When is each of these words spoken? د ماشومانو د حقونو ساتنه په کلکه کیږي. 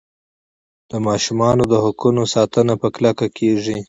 د 0.89 0.91
ماشومانو 1.07 1.63
د 1.71 1.73
حقونو 1.83 2.23
ساتنه 2.33 2.73
په 2.81 2.87
کلکه 2.95 3.27
کیږي. 3.37 3.77